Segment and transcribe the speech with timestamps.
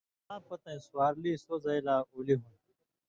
[0.23, 2.63] تَلاں پتَیں سُوَرلی سو زئ لا اُلی ہُوندیۡ